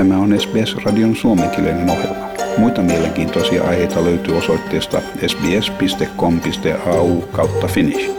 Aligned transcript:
Tämä 0.00 0.18
on 0.18 0.40
SBS-radion 0.40 1.16
suomenkielinen 1.16 1.90
ohjelma. 1.90 2.28
Muita 2.58 2.82
mielenkiintoisia 2.82 3.64
aiheita 3.64 4.04
löytyy 4.04 4.36
osoitteesta 4.36 5.00
sbs.com.au 5.26 7.20
kautta 7.20 7.66
finnish. 7.66 8.10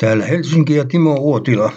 Täällä 0.00 0.26
Helsinki 0.26 0.74
ja 0.74 0.84
Timo 0.84 1.14
Uotila. 1.14 1.72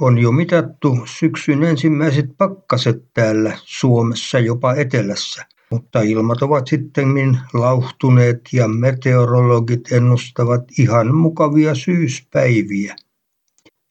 On 0.00 0.18
jo 0.18 0.32
mitattu 0.32 0.98
syksyn 1.04 1.62
ensimmäiset 1.62 2.26
pakkaset 2.38 3.04
täällä 3.14 3.58
Suomessa, 3.64 4.38
jopa 4.38 4.74
etelässä. 4.74 5.46
Mutta 5.70 6.00
ilmat 6.00 6.42
ovat 6.42 6.66
sittemmin 6.66 7.38
lauhtuneet 7.54 8.40
ja 8.52 8.68
meteorologit 8.68 9.92
ennustavat 9.92 10.64
ihan 10.78 11.14
mukavia 11.14 11.74
syyspäiviä 11.74 12.96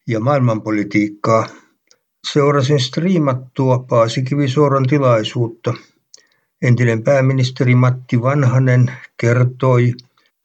ja 0.07 0.20
maailmanpolitiikkaa. 0.20 1.47
Seurasin 2.31 2.79
striimattua 2.79 3.79
Paasi 3.79 4.23
Kivisuoran 4.23 4.88
tilaisuutta. 4.88 5.73
Entinen 6.61 7.03
pääministeri 7.03 7.75
Matti 7.75 8.21
Vanhanen 8.21 8.91
kertoi 9.17 9.93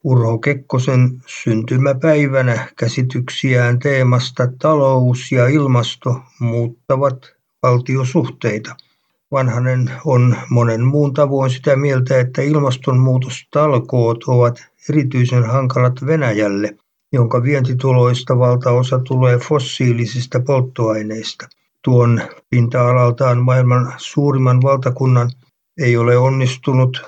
Urho 0.04 0.38
Kekkosen 0.38 1.22
syntymäpäivänä 1.26 2.68
käsityksiään 2.76 3.78
teemasta 3.78 4.48
talous 4.58 5.32
ja 5.32 5.48
ilmasto 5.48 6.20
muuttavat 6.40 7.34
valtiosuhteita. 7.62 8.76
Vanhanen 9.32 9.90
on 10.04 10.36
monen 10.50 10.84
muun 10.84 11.14
tavoin 11.14 11.50
sitä 11.50 11.76
mieltä, 11.76 12.20
että 12.20 12.42
ilmastonmuutostalkoot 12.42 14.24
ovat 14.24 14.66
erityisen 14.88 15.44
hankalat 15.44 16.06
Venäjälle, 16.06 16.76
jonka 17.12 17.42
vientituloista 17.42 18.38
valtaosa 18.38 18.98
tulee 18.98 19.38
fossiilisista 19.38 20.40
polttoaineista. 20.40 21.48
Tuon 21.84 22.22
pinta-alaltaan 22.50 23.38
maailman 23.38 23.94
suurimman 23.96 24.62
valtakunnan 24.62 25.30
ei 25.80 25.96
ole 25.96 26.16
onnistunut 26.16 27.02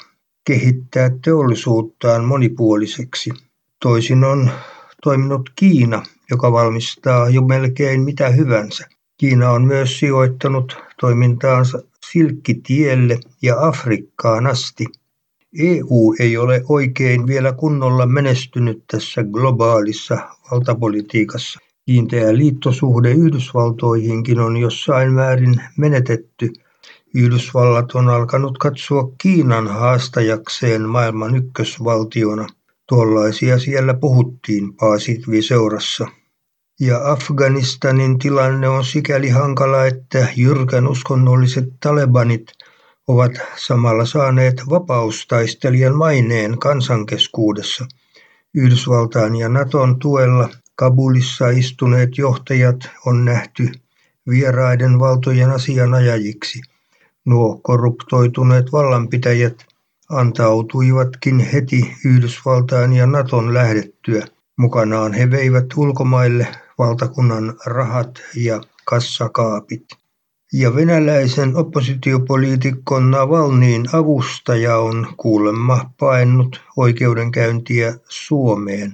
kehittää 0.44 1.11
teollisuuttaan 1.24 2.24
monipuoliseksi. 2.24 3.30
Toisin 3.83 4.24
on 4.24 4.50
toiminut 5.02 5.50
Kiina, 5.56 6.02
joka 6.30 6.52
valmistaa 6.52 7.28
jo 7.28 7.42
melkein 7.42 8.00
mitä 8.00 8.28
hyvänsä. 8.28 8.86
Kiina 9.18 9.50
on 9.50 9.64
myös 9.64 9.98
sijoittanut 9.98 10.77
toimintaansa 11.00 11.83
Silkkitielle 12.12 13.18
ja 13.42 13.66
Afrikkaan 13.66 14.46
asti. 14.46 14.86
EU 15.58 16.14
ei 16.20 16.36
ole 16.36 16.62
oikein 16.69 17.27
vielä 17.27 17.52
kunnolla 17.52 18.06
menestynyt 18.06 18.84
tässä 18.91 19.24
globaalissa 19.24 20.19
valtapolitiikassa. 20.50 21.61
Kiinteä 21.86 22.36
liittosuhde 22.36 23.11
Yhdysvaltoihinkin 23.11 24.41
on 24.41 24.56
jossain 24.56 25.12
määrin 25.12 25.55
menetetty. 25.78 26.52
Yhdysvallat 27.14 27.92
on 27.94 28.08
alkanut 28.08 28.58
katsoa 28.58 29.12
Kiinan 29.22 29.69
haastajakseen 29.69 30.88
maailman 30.88 31.36
ykkösvaltiona. 31.36 32.46
Tuollaisia 32.89 33.58
siellä 33.58 33.94
puhuttiin 33.94 34.74
Paasitvi-seurassa. 34.74 36.08
Ja 36.80 37.12
Afganistanin 37.12 38.18
tilanne 38.18 38.68
on 38.68 38.84
sikäli 38.84 39.28
hankala, 39.28 39.86
että 39.86 40.28
jyrkän 40.36 40.89
uskonnolliset 40.89 41.64
talebanit 41.80 42.44
ovat 43.08 43.33
samalla 43.56 44.05
saaneet 44.05 44.62
vapaustaistelijan 44.70 45.94
maineen 45.94 46.58
kansankeskuudessa. 46.58 47.86
Yhdysvaltain 48.55 49.36
ja 49.36 49.48
Naton 49.48 49.98
tuella 49.98 50.48
Kabulissa 50.77 51.48
istuneet 51.48 52.19
johtajat 52.19 52.77
on 53.06 53.24
nähty 53.24 53.72
vieraiden 54.28 54.98
valtojen 54.98 55.51
asianajajiksi. 55.51 56.61
Nuo 57.24 57.61
korruptoituneet 57.62 58.73
vallanpitäjät 58.73 59.67
antautuivatkin 60.08 61.39
heti 61.39 61.96
Yhdysvaltain 62.05 62.92
ja 62.92 63.06
Naton 63.06 63.55
lähdettyä. 63.55 64.27
Mukanaan 64.56 65.12
he 65.12 65.30
veivät 65.30 65.67
ulkomaille 65.77 66.48
valtakunnan 66.79 67.55
rahat 67.67 68.23
ja 68.36 68.61
kassakaapit. 68.84 70.04
Ja 70.57 70.75
venäläisen 70.75 71.57
oppositiopoliitikko 71.57 73.01
Navalnyin 73.01 73.85
avustaja 73.92 74.79
on 74.79 75.07
kuulemma 75.17 75.91
paennut 75.98 76.61
oikeudenkäyntiä 76.77 77.95
Suomeen. 78.09 78.92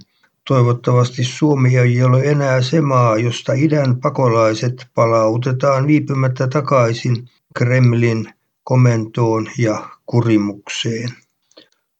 Toivottavasti 0.48 1.25
Suomi 1.25 1.76
ei 1.76 2.03
ole 2.03 2.22
enää 2.25 2.62
se 2.62 2.81
maa, 2.81 3.16
josta 3.16 3.53
idän 3.53 3.97
pakolaiset 3.97 4.87
palautetaan 4.94 5.87
viipymättä 5.87 6.48
takaisin 6.48 7.28
Kremlin 7.56 8.28
komentoon 8.65 9.47
ja 9.59 9.88
kurimukseen. 10.06 11.10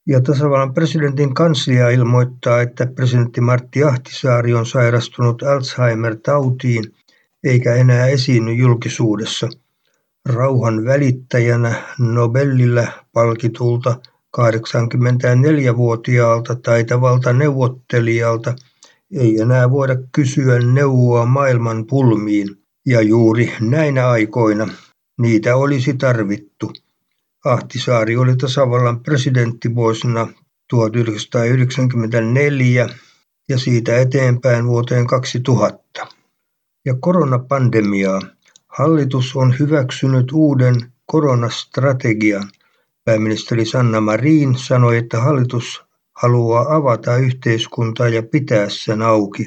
Ja 0.07 0.21
tasavallan 0.21 0.75
presidentin 0.75 1.35
kanslia 1.35 1.89
ilmoittaa, 1.91 2.61
että 2.61 2.87
presidentti 2.87 3.41
Martti 3.41 3.85
Ahtisaari 3.85 4.55
on 4.55 4.67
sairastunut 4.67 5.43
Alzheimer-tautiin 5.43 6.95
eikä 7.45 7.75
enää 7.75 8.07
esiinny 8.07 8.53
julkisuudessa. 8.53 9.49
Rauhan 10.29 10.85
välittäjänä 10.85 11.75
Nobelillä 11.99 12.93
palkitulta 13.13 14.01
84-vuotiaalta 14.37 16.55
taitavalta 16.55 17.33
neuvottelijalta 17.33 18.55
ei 19.19 19.41
enää 19.41 19.71
voida 19.71 19.97
kysyä 20.13 20.59
neuvoa 20.59 21.27
maailman 21.27 21.87
pulmiin, 21.87 22.49
ja 22.87 23.03
juuri 23.03 23.53
näinä 23.61 24.09
aikoina 24.09 24.69
niitä 25.21 25.57
olisi 25.57 25.95
tarvittu. 25.95 26.73
Ahtisaari 27.45 28.17
oli 28.17 28.37
tasavallan 28.37 29.01
presidentti 29.01 29.75
vuosina 29.75 30.29
1994 30.71 32.89
ja 33.49 33.59
siitä 33.59 33.99
eteenpäin 33.99 34.67
vuoteen 34.67 35.07
2000. 35.07 36.20
Ja 36.85 36.95
koronapandemiaa. 37.01 38.21
Hallitus 38.69 39.37
on 39.37 39.55
hyväksynyt 39.59 40.33
uuden 40.33 40.75
koronastrategian. 41.07 42.51
Pääministeri 43.05 43.65
Sanna 43.65 44.01
Marin 44.01 44.59
sanoi, 44.59 44.97
että 44.97 45.21
hallitus 45.21 45.83
haluaa 46.13 46.75
avata 46.75 47.17
yhteiskuntaa 47.17 48.09
ja 48.09 48.23
pitää 48.23 48.69
sen 48.69 49.03
auki. 49.03 49.47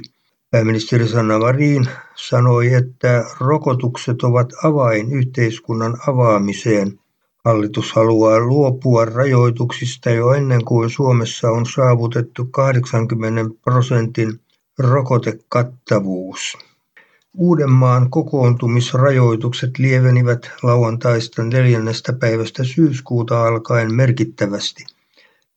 Pääministeri 0.51 1.07
Sanna 1.07 1.39
Marin 1.39 1.85
sanoi, 2.15 2.73
että 2.73 3.25
rokotukset 3.39 4.23
ovat 4.23 4.53
avain 4.63 5.11
yhteiskunnan 5.11 5.97
avaamiseen. 6.07 6.99
Hallitus 7.45 7.93
haluaa 7.93 8.39
luopua 8.39 9.05
rajoituksista 9.05 10.09
jo 10.09 10.33
ennen 10.33 10.65
kuin 10.65 10.89
Suomessa 10.89 11.49
on 11.49 11.65
saavutettu 11.65 12.45
80 12.45 13.55
prosentin 13.63 14.39
rokotekattavuus. 14.79 16.57
Uudenmaan 17.37 18.09
kokoontumisrajoitukset 18.09 19.79
lievenivät 19.79 20.51
lauantaista 20.63 21.43
neljännestä 21.43 22.13
päivästä 22.13 22.63
syyskuuta 22.63 23.47
alkaen 23.47 23.93
merkittävästi. 23.93 24.85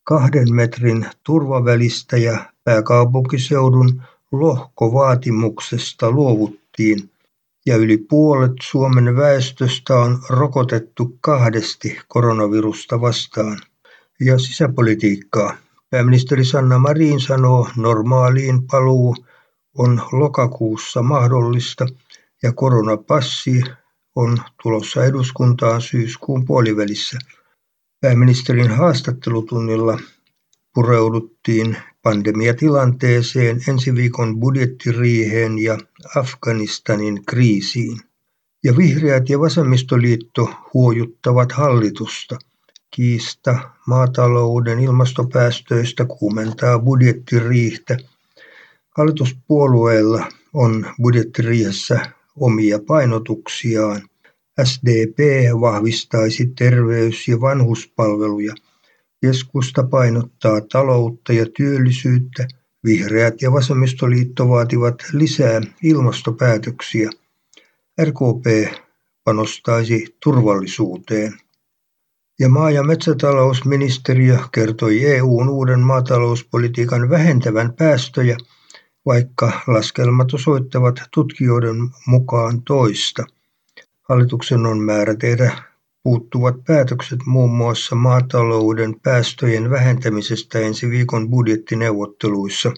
Kahden 0.05 0.55
metrin 0.55 1.07
turvavälistä 1.25 2.17
ja 2.17 2.45
pääkaupunkiseudun 2.65 4.03
lohkovaatimuksesta 4.33 6.11
luovuttiin 6.11 7.11
ja 7.67 7.77
yli 7.77 7.97
puolet 7.99 8.53
Suomen 8.63 9.17
väestöstä 9.17 9.95
on 9.95 10.19
rokotettu 10.31 11.17
kahdesti 11.21 11.99
koronavirusta 12.09 13.01
vastaan. 13.01 13.59
Ja 14.21 14.39
sisäpolitiikkaa. 14.39 15.57
Pääministeri 15.91 16.45
Sanna 16.45 16.79
Marin 16.79 17.21
sanoo 17.21 17.69
normaaliin 17.77 18.63
paluu 18.63 19.17
on 19.79 20.03
lokakuussa 20.13 21.03
mahdollista 21.03 21.87
ja 22.43 22.53
koronapassi 22.53 23.61
on 24.15 24.39
tulossa 24.63 25.05
eduskuntaan 25.05 25.83
syyskuun 25.83 26.45
puolivälissä. 26.45 27.19
Pääministerin 28.01 28.71
haastattelutunnilla 28.71 29.99
pureuduttiin 30.75 31.77
pandemiatilanteeseen, 32.03 33.61
ensi 33.69 33.95
viikon 33.95 34.41
budjettiriiheen 34.41 35.59
ja 35.59 35.79
Afganistanin 36.17 37.25
kriisiin. 37.25 38.01
Ja 38.65 38.77
vihreät 38.77 39.29
ja 39.29 39.41
vasemmistoliitto 39.41 40.51
huojuttavat 40.75 41.53
hallitusta. 41.53 42.39
Kiista 42.91 43.71
maatalouden 43.87 44.81
ilmastopäästöistä 44.81 46.05
kuumentaa 46.05 46.79
budjettiriihtä. 46.79 47.97
Hallituspuolueilla 48.97 50.29
on 50.53 50.87
budjettiriihessä 51.03 52.01
omia 52.37 52.79
painotuksiaan. 52.87 54.03
SDP 54.65 55.19
vahvistaisi 55.61 56.47
terveys- 56.47 57.29
ja 57.29 57.41
vanhuspalveluja– 57.41 58.55
Keskusta 59.21 59.83
painottaa 59.83 60.61
taloutta 60.61 61.33
ja 61.33 61.47
työllisyyttä, 61.57 62.49
vihreät 62.85 63.43
ja 63.43 63.53
vasemmistoliitto 63.53 64.49
vaativat 64.49 64.95
lisää 65.13 65.61
ilmastopäätöksiä. 65.83 67.11
RKP 68.03 68.75
panostaisi 69.25 70.17
turvallisuuteen. 70.23 71.33
Ja 72.41 72.49
maa- 72.49 72.71
ja 72.71 72.83
metsätalousministeriö 72.83 74.39
kertoi 74.53 75.05
EUn 75.05 75.49
uuden 75.49 75.81
maatalouspolitiikan 75.81 77.11
vähentävän 77.11 77.73
päästöjä, 77.73 78.37
vaikka 79.07 79.61
laskelmat 79.67 80.35
osoittavat 80.35 81.01
tutkijoiden 81.15 81.77
mukaan 82.07 82.63
toista. 82.63 83.25
Hallituksen 84.03 84.67
on 84.67 84.81
määrä 84.81 85.15
tehdä 85.15 85.53
puuttuvat 86.03 86.65
päätökset 86.67 87.19
muun 87.27 87.51
muassa 87.51 87.97
maatalouden 87.97 89.01
päästöjen 89.01 89.71
vähentämisestä 89.71 90.59
ensi 90.59 90.91
viikon 90.91 91.31
budjettineuvotteluissa. 91.31 92.73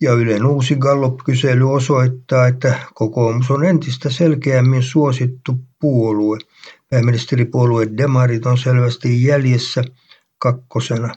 Ja 0.00 0.12
Ylen 0.12 0.46
uusi 0.46 0.76
Gallup-kysely 0.76 1.74
osoittaa, 1.74 2.46
että 2.46 2.78
kokoomus 2.94 3.50
on 3.50 3.64
entistä 3.64 4.10
selkeämmin 4.10 4.82
suosittu 4.82 5.58
puolue. 5.80 6.38
Pääministeripuolue 6.90 7.88
Demarit 7.96 8.46
on 8.46 8.58
selvästi 8.58 9.24
jäljessä 9.24 9.84
kakkosena. 10.38 11.14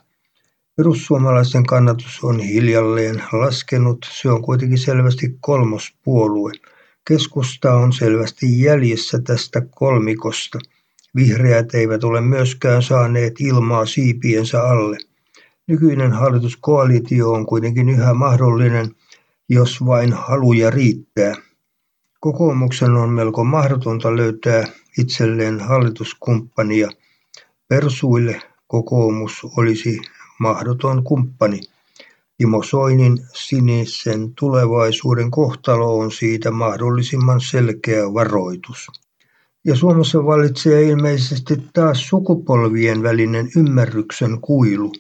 Perussuomalaisten 0.78 1.66
kannatus 1.66 2.24
on 2.24 2.40
hiljalleen 2.40 3.24
laskenut, 3.32 4.06
se 4.12 4.30
on 4.30 4.42
kuitenkin 4.42 4.78
selvästi 4.78 5.38
kolmospuolue. 5.40 6.52
Keskusta 7.08 7.74
on 7.74 7.94
selvästi 7.94 8.62
jäljessä 8.62 9.20
tästä 9.22 9.62
kolmikosta. 9.76 10.60
Vihreät 11.16 11.76
eivät 11.76 12.04
ole 12.04 12.22
myöskään 12.22 12.84
saaneet 12.84 13.42
ilmaa 13.42 13.86
siipiensä 13.86 14.64
alle. 14.64 14.98
Nykyinen 15.68 16.12
hallituskoalitio 16.12 17.32
on 17.32 17.46
kuitenkin 17.46 17.90
yhä 17.90 18.14
mahdollinen, 18.14 18.96
jos 19.50 19.86
vain 19.86 20.14
haluja 20.14 20.70
riittää. 20.70 21.36
Kokoomuksen 22.20 22.92
on 22.92 23.10
melko 23.10 23.44
mahdotonta 23.44 24.16
löytää 24.16 24.64
itselleen 24.98 25.60
hallituskumppania. 25.60 26.90
Persuille 27.68 28.42
kokoomus 28.68 29.46
olisi 29.58 30.02
mahdoton 30.40 31.04
kumppani. 31.04 31.60
Timo 32.38 32.64
Soinin 32.64 33.18
sinisen 33.34 34.34
tulevaisuuden 34.40 35.32
kohtalo 35.32 35.98
on 36.00 36.12
siitä 36.12 36.52
mahdollisimman 36.52 37.42
selkeä 37.42 38.14
varoitus. 38.14 38.88
Ja 39.66 39.76
Suomessa 39.76 40.26
vallitsee 40.26 40.84
ilmeisesti 40.84 41.58
taas 41.74 42.08
sukupolvien 42.08 43.04
välinen 43.04 43.50
ymmärryksen 43.56 44.42
kuilu. 44.42 44.92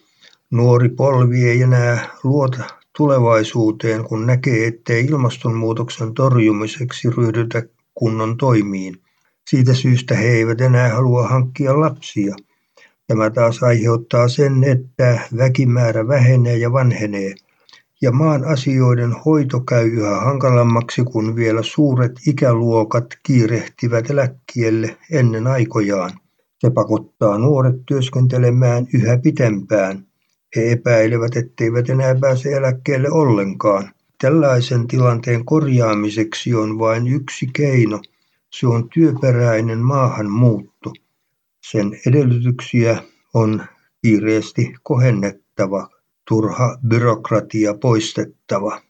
Nuori 0.51 0.89
polvi 0.89 1.49
ei 1.49 1.61
enää 1.61 2.09
luota 2.23 2.63
tulevaisuuteen, 2.97 4.03
kun 4.03 4.25
näkee, 4.25 4.67
ettei 4.67 5.05
ilmastonmuutoksen 5.05 6.13
torjumiseksi 6.13 7.09
ryhdytä 7.09 7.63
kunnon 7.93 8.37
toimiin. 8.37 9.01
Siitä 9.49 9.73
syystä 9.73 10.15
he 10.15 10.27
eivät 10.27 10.61
enää 10.61 10.89
halua 10.89 11.27
hankkia 11.27 11.79
lapsia. 11.79 12.35
Tämä 13.07 13.29
taas 13.29 13.63
aiheuttaa 13.63 14.27
sen, 14.27 14.63
että 14.63 15.19
väkimäärä 15.37 16.07
vähenee 16.07 16.57
ja 16.57 16.71
vanhenee– 16.71 17.35
ja 18.01 18.11
maan 18.11 18.45
asioiden 18.45 19.11
hoito 19.11 19.59
käy 19.59 19.87
yhä 19.87 20.15
hankalammaksi, 20.15 21.03
kun 21.03 21.35
vielä 21.35 21.63
suuret 21.63 22.11
ikäluokat 22.27 23.05
kiirehtivät 23.23 24.09
eläkkeelle 24.09 24.97
ennen 25.11 25.47
aikojaan. 25.47 26.11
Se 26.59 26.69
pakottaa 26.69 27.37
nuoret 27.37 27.75
työskentelemään 27.85 28.87
yhä 28.93 29.17
pitempään. 29.17 30.05
He 30.55 30.71
epäilevät, 30.71 31.37
etteivät 31.37 31.89
enää 31.89 32.15
pääse 32.15 32.53
eläkkeelle 32.53 33.11
ollenkaan. 33.11 33.91
Tällaisen 34.21 34.87
tilanteen 34.87 35.45
korjaamiseksi 35.45 36.55
on 36.55 36.79
vain 36.79 37.07
yksi 37.07 37.47
keino. 37.53 38.01
Se 38.49 38.67
on 38.67 38.89
työperäinen 38.89 39.79
maahanmuutto. 39.79 40.93
Sen 41.71 41.99
edellytyksiä 42.07 43.03
on 43.33 43.65
kiireesti 44.01 44.73
kohennettava 44.83 45.89
turha 46.27 46.77
byrokratia 46.87 47.73
poistettava. 47.73 48.81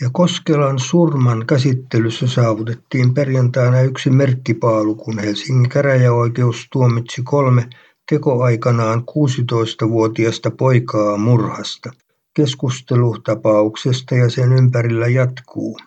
Ja 0.00 0.10
Koskelan 0.12 0.78
surman 0.78 1.46
käsittelyssä 1.46 2.26
saavutettiin 2.26 3.14
perjantaina 3.14 3.80
yksi 3.80 4.10
merkkipaalu, 4.10 4.94
kun 4.94 5.18
Helsingin 5.18 5.68
käräjäoikeus 5.68 6.66
tuomitsi 6.72 7.22
kolme 7.22 7.68
tekoaikanaan 8.10 9.00
16-vuotiasta 9.00 10.50
poikaa 10.50 11.16
murhasta. 11.16 11.90
Keskustelu 12.36 13.18
tapauksesta 13.24 14.14
ja 14.14 14.30
sen 14.30 14.52
ympärillä 14.52 15.08
jatkuu. 15.08 15.78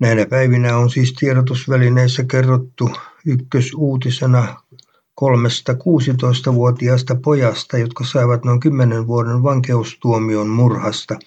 Näinä 0.00 0.26
päivinä 0.26 0.76
on 0.76 0.90
siis 0.90 1.12
tiedotusvälineissä 1.12 2.24
kerrottu 2.24 2.90
ykkösuutisena 3.26 4.65
kolmesta 5.16 5.72
16-vuotiaasta 5.72 7.14
pojasta, 7.14 7.78
jotka 7.78 8.04
saivat 8.04 8.44
noin 8.44 8.60
kymmenen 8.60 9.06
vuoden 9.06 9.42
vankeustuomion 9.42 10.48
murhasta, 10.48 11.18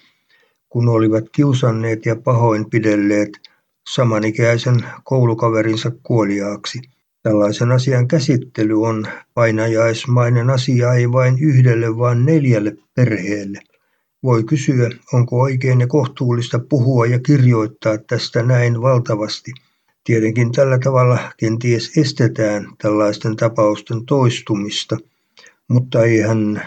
kun 0.68 0.88
olivat 0.88 1.24
kiusanneet 1.32 2.06
ja 2.06 2.16
pahoinpidelleet 2.16 3.30
samanikäisen 3.88 4.84
koulukaverinsa 5.04 5.92
kuoliaaksi. 6.02 6.80
Tällaisen 7.22 7.72
asian 7.72 8.08
käsittely 8.08 8.82
on 8.82 9.06
painajaismainen 9.34 10.50
asia 10.50 10.94
ei 10.94 11.12
vain 11.12 11.38
yhdelle, 11.40 11.98
vaan 11.98 12.26
neljälle 12.26 12.76
perheelle. 12.94 13.60
Voi 14.22 14.44
kysyä, 14.44 14.90
onko 15.12 15.40
oikein 15.40 15.80
ja 15.80 15.86
kohtuullista 15.86 16.58
puhua 16.58 17.06
ja 17.06 17.18
kirjoittaa 17.18 17.98
tästä 17.98 18.42
näin 18.42 18.82
valtavasti– 18.82 19.52
Tietenkin 20.10 20.52
tällä 20.52 20.78
tavalla 20.78 21.18
kenties 21.36 21.98
estetään 21.98 22.68
tällaisten 22.82 23.36
tapausten 23.36 24.06
toistumista, 24.06 24.96
mutta 25.68 26.04
eihän 26.04 26.62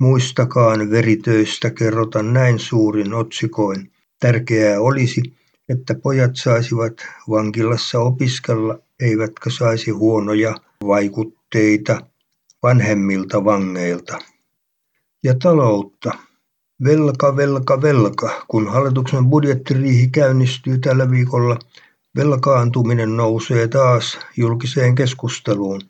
muistakaan 0.00 0.90
veritöistä 0.90 1.70
kerrota 1.70 2.22
näin 2.22 2.58
suurin 2.58 3.14
otsikoin. 3.14 3.92
Tärkeää 4.20 4.80
olisi, 4.80 5.22
että 5.68 5.94
pojat 5.94 6.30
saisivat 6.34 6.92
vankilassa 7.30 8.00
opiskella, 8.00 8.78
eivätkä 9.00 9.50
saisi 9.50 9.90
huonoja 9.90 10.54
vaikutteita 10.86 12.00
vanhemmilta 12.62 13.44
vangeilta. 13.44 14.18
Ja 15.24 15.34
taloutta. 15.42 16.10
Velka, 16.84 17.36
velka, 17.36 17.82
velka. 17.82 18.44
Kun 18.48 18.68
hallituksen 18.68 19.26
budjettiriihi 19.26 20.08
käynnistyy 20.08 20.78
tällä 20.78 21.10
viikolla, 21.10 21.58
Velkaantuminen 22.16 23.16
nousee 23.16 23.68
taas 23.68 24.18
julkiseen 24.36 24.94
keskusteluun. 24.94 25.80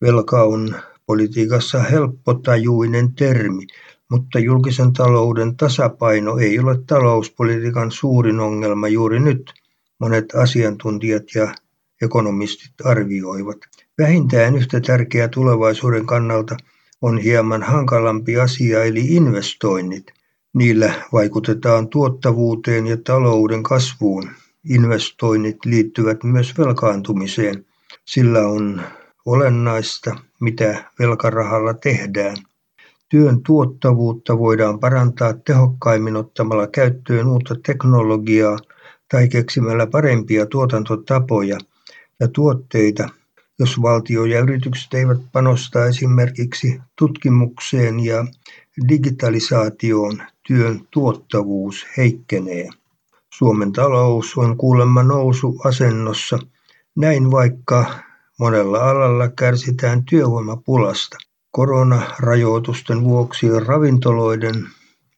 Velka 0.00 0.42
on 0.42 0.74
politiikassa 1.06 1.82
helppotajuinen 1.82 3.14
termi, 3.14 3.66
mutta 4.10 4.38
julkisen 4.38 4.92
talouden 4.92 5.56
tasapaino 5.56 6.38
ei 6.38 6.58
ole 6.58 6.78
talouspolitiikan 6.86 7.90
suurin 7.90 8.40
ongelma 8.40 8.88
juuri 8.88 9.20
nyt, 9.20 9.52
monet 10.00 10.34
asiantuntijat 10.34 11.22
ja 11.34 11.54
ekonomistit 12.02 12.72
arvioivat. 12.84 13.58
Vähintään 13.98 14.56
yhtä 14.56 14.80
tärkeä 14.80 15.28
tulevaisuuden 15.28 16.06
kannalta 16.06 16.56
on 17.02 17.18
hieman 17.18 17.62
hankalampi 17.62 18.36
asia 18.36 18.84
eli 18.84 19.00
investoinnit. 19.00 20.12
Niillä 20.54 20.94
vaikutetaan 21.12 21.88
tuottavuuteen 21.88 22.86
ja 22.86 22.96
talouden 22.96 23.62
kasvuun. 23.62 24.30
Investoinnit 24.68 25.64
liittyvät 25.64 26.24
myös 26.24 26.58
velkaantumiseen. 26.58 27.66
Sillä 28.04 28.46
on 28.46 28.82
olennaista, 29.26 30.16
mitä 30.40 30.84
velkarahalla 30.98 31.74
tehdään. 31.74 32.36
Työn 33.08 33.42
tuottavuutta 33.42 34.38
voidaan 34.38 34.80
parantaa 34.80 35.32
tehokkaimmin 35.32 36.16
ottamalla 36.16 36.66
käyttöön 36.66 37.26
uutta 37.26 37.54
teknologiaa 37.66 38.58
tai 39.10 39.28
keksimällä 39.28 39.86
parempia 39.86 40.46
tuotantotapoja 40.46 41.58
ja 42.20 42.28
tuotteita, 42.28 43.08
jos 43.58 43.82
valtio 43.82 44.24
ja 44.24 44.40
yritykset 44.40 44.94
eivät 44.94 45.18
panosta 45.32 45.86
esimerkiksi 45.86 46.80
tutkimukseen 46.98 48.00
ja 48.00 48.26
digitalisaatioon, 48.88 50.22
työn 50.46 50.80
tuottavuus 50.90 51.86
heikkenee. 51.96 52.68
Suomen 53.38 53.72
talous 53.72 54.38
on 54.38 54.56
kuulemma 54.56 55.02
nousuasennossa, 55.02 56.38
näin 56.96 57.30
vaikka 57.30 57.84
monella 58.38 58.90
alalla 58.90 59.28
kärsitään 59.28 60.04
työvoimapulasta. 60.04 61.16
Koronarajoitusten 61.50 63.04
vuoksi 63.04 63.46
ravintoloiden 63.66 64.66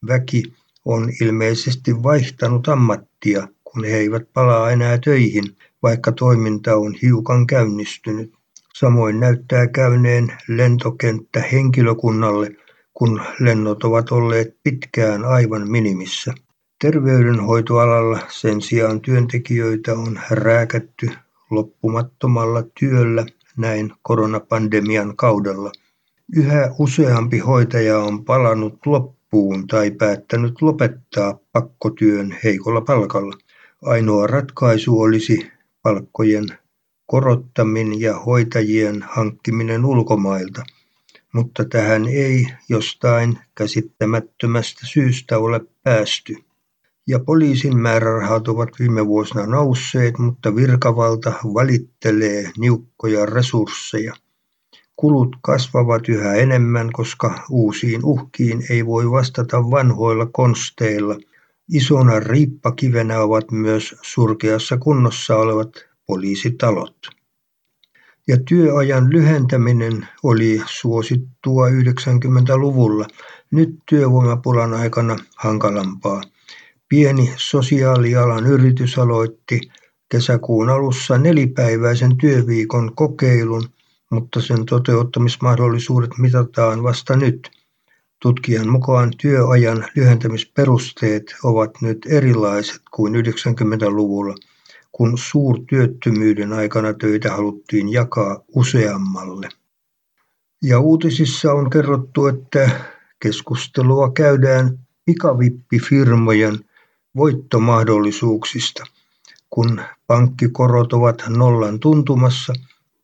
väki 0.07 0.43
on 0.85 1.09
ilmeisesti 1.21 2.03
vaihtanut 2.03 2.67
ammattia, 2.67 3.47
kun 3.63 3.83
he 3.83 3.97
eivät 3.97 4.33
palaa 4.33 4.71
enää 4.71 4.97
töihin, 4.97 5.57
vaikka 5.83 6.11
toiminta 6.11 6.75
on 6.75 6.95
hiukan 7.01 7.47
käynnistynyt. 7.47 8.33
Samoin 8.73 9.19
näyttää 9.19 9.67
käyneen 9.67 10.37
lentokenttä 10.47 11.41
henkilökunnalle, 11.51 12.51
kun 12.93 13.21
lennot 13.39 13.83
ovat 13.83 14.11
olleet 14.11 14.57
pitkään 14.63 15.25
aivan 15.25 15.71
minimissä. 15.71 16.33
Terveydenhoitoalalla 16.81 18.19
sen 18.29 18.61
sijaan 18.61 19.01
työntekijöitä 19.01 19.93
on 19.93 20.19
rääkätty 20.31 21.09
loppumattomalla 21.49 22.63
työllä 22.79 23.25
näin 23.57 23.93
koronapandemian 24.01 25.15
kaudella. 25.15 25.71
Yhä 26.35 26.75
useampi 26.79 27.39
hoitaja 27.39 27.99
on 27.99 28.25
palannut 28.25 28.85
loppuun 28.85 29.67
tai 29.67 29.91
päättänyt 29.91 30.61
lopettaa 30.61 31.39
pakkotyön 31.51 32.37
heikolla 32.43 32.81
palkalla. 32.81 33.37
Ainoa 33.81 34.27
ratkaisu 34.27 35.01
olisi 35.01 35.51
palkkojen 35.81 36.45
korottaminen 37.05 38.01
ja 38.01 38.19
hoitajien 38.19 39.05
hankkiminen 39.09 39.85
ulkomailta, 39.85 40.63
mutta 41.33 41.65
tähän 41.65 42.07
ei 42.07 42.47
jostain 42.69 43.39
käsittämättömästä 43.55 44.81
syystä 44.83 45.37
ole 45.37 45.61
päästy. 45.83 46.48
Ja 47.07 47.19
poliisin 47.19 47.77
määrärahat 47.77 48.47
ovat 48.47 48.69
viime 48.79 49.07
vuosina 49.07 49.45
nousseet, 49.45 50.17
mutta 50.17 50.55
virkavalta 50.55 51.33
valittelee 51.53 52.51
niukkoja 52.57 53.25
resursseja. 53.25 54.13
Kulut 54.95 55.35
kasvavat 55.41 56.09
yhä 56.09 56.35
enemmän, 56.35 56.91
koska 56.91 57.45
uusiin 57.49 58.05
uhkiin 58.05 58.63
ei 58.69 58.85
voi 58.85 59.11
vastata 59.11 59.57
vanhoilla 59.57 60.25
konsteilla. 60.25 61.15
Isona 61.73 62.19
riippakivenä 62.19 63.19
ovat 63.19 63.51
myös 63.51 63.95
surkeassa 64.01 64.77
kunnossa 64.77 65.35
olevat 65.35 65.69
poliisitalot. 66.07 66.95
Ja 68.27 68.37
työajan 68.47 69.09
lyhentäminen 69.09 70.07
oli 70.23 70.61
suosittua 70.65 71.69
90-luvulla, 71.69 73.07
nyt 73.51 73.69
työvoimapulan 73.89 74.73
aikana 74.73 75.15
hankalampaa. 75.37 76.21
Pieni 76.89 77.33
sosiaalialan 77.37 78.45
yritys 78.45 78.97
aloitti 78.97 79.59
kesäkuun 80.11 80.69
alussa 80.69 81.17
nelipäiväisen 81.17 82.17
työviikon 82.17 82.95
kokeilun, 82.95 83.69
mutta 84.11 84.41
sen 84.41 84.65
toteuttamismahdollisuudet 84.65 86.09
mitataan 86.17 86.83
vasta 86.83 87.15
nyt. 87.15 87.51
Tutkijan 88.21 88.69
mukaan 88.69 89.11
työajan 89.21 89.87
lyhentämisperusteet 89.95 91.35
ovat 91.43 91.71
nyt 91.81 91.97
erilaiset 92.09 92.81
kuin 92.91 93.13
90-luvulla, 93.15 94.35
kun 94.91 95.17
suurtyöttömyyden 95.17 96.53
aikana 96.53 96.93
töitä 96.93 97.31
haluttiin 97.31 97.89
jakaa 97.89 98.39
useammalle. 98.55 99.49
Ja 100.63 100.79
uutisissa 100.79 101.53
on 101.53 101.69
kerrottu, 101.69 102.27
että 102.27 102.69
keskustelua 103.19 104.11
käydään 104.11 104.79
pikavippifirmojen 105.05 106.59
voittomahdollisuuksista. 107.15 108.83
Kun 109.49 109.81
pankkikorot 110.07 110.93
ovat 110.93 111.23
nollan 111.29 111.79
tuntumassa, 111.79 112.53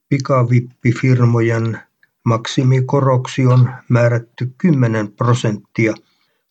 pikavippifirmojen 0.09 1.79
maksimikoroksi 2.25 3.45
on 3.45 3.69
määrätty 3.89 4.53
10 4.57 5.11
prosenttia. 5.11 5.93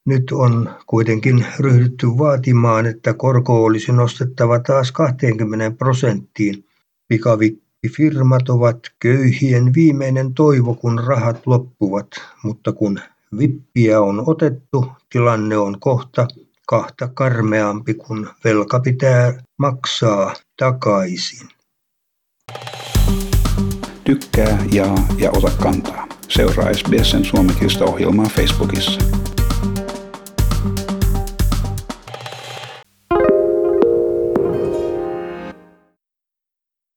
Nyt 0.06 0.32
on 0.32 0.70
kuitenkin 0.86 1.46
ryhdytty 1.58 2.06
vaatimaan, 2.06 2.86
että 2.86 3.14
korko 3.14 3.64
olisi 3.64 3.92
nostettava 3.92 4.58
taas 4.58 4.92
20 4.92 5.70
prosenttiin. 5.78 6.64
Pikavippifirmat 7.08 8.48
ovat 8.48 8.78
köyhien 8.98 9.74
viimeinen 9.74 10.34
toivo, 10.34 10.74
kun 10.74 11.04
rahat 11.06 11.46
loppuvat, 11.46 12.08
mutta 12.42 12.72
kun 12.72 13.00
vippiä 13.38 14.00
on 14.00 14.24
otettu, 14.26 14.86
tilanne 15.10 15.56
on 15.56 15.80
kohta 15.80 16.28
kahta 16.66 17.08
karmeampi, 17.14 17.94
kun 17.94 18.30
velka 18.44 18.80
pitää 18.80 19.42
maksaa 19.58 20.34
takaisin. 20.56 21.48
Tykkää, 24.04 24.58
jaa 24.72 25.06
ja 25.18 25.30
ota 25.30 25.50
kantaa. 25.62 26.06
Seuraa 26.28 26.74
SBSn 26.74 27.24
suomenkielistä 27.24 27.84
ohjelmaa 27.84 28.26
Facebookissa. 28.26 29.23